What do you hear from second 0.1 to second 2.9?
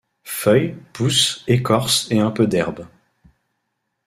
Feuilles, pousses, écorces et un peu d'herbes.